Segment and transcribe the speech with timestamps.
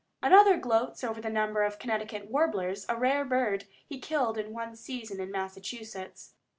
[0.23, 4.75] Another gloats over the number of Connecticut warblers a rare bird he killed in one
[4.75, 6.33] season in Massachusetts.